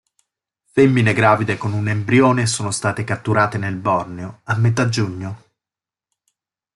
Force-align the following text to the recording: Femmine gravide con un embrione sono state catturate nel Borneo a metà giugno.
Femmine 0.71 1.13
gravide 1.13 1.57
con 1.57 1.73
un 1.73 1.87
embrione 1.87 2.47
sono 2.47 2.71
state 2.71 3.03
catturate 3.03 3.59
nel 3.59 3.75
Borneo 3.75 4.39
a 4.45 4.55
metà 4.57 4.89
giugno. 4.89 5.43